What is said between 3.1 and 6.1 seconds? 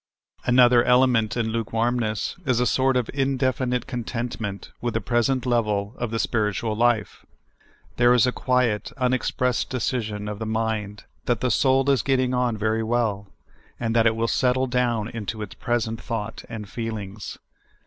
indefi nite contentment with the present level of